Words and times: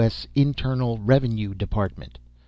S. 0.03 0.25
Internal 0.33 0.97
Revenue 0.97 1.53
Department. 1.53 2.17